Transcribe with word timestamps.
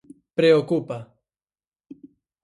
Preocupa. 0.37 0.97